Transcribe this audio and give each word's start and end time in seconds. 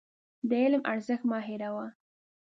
د 0.49 0.51
علم 0.63 0.81
ارزښت 0.93 1.23
مه 1.29 1.39
هېروه. 1.47 1.87